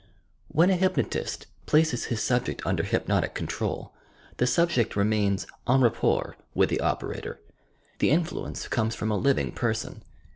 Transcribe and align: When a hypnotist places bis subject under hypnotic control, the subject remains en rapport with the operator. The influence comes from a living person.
When 0.47 0.71
a 0.71 0.75
hypnotist 0.77 1.45
places 1.67 2.07
bis 2.07 2.23
subject 2.23 2.65
under 2.65 2.81
hypnotic 2.81 3.35
control, 3.35 3.93
the 4.37 4.47
subject 4.47 4.95
remains 4.95 5.45
en 5.69 5.81
rapport 5.81 6.35
with 6.55 6.69
the 6.71 6.81
operator. 6.81 7.39
The 7.99 8.09
influence 8.09 8.67
comes 8.67 8.95
from 8.95 9.11
a 9.11 9.15
living 9.15 9.51
person. 9.51 10.01